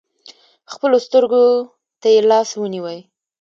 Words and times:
خپلو 0.71 0.97
سترکو 1.05 1.43
تې 2.01 2.11
لاس 2.29 2.49
ونیوئ. 2.61 2.99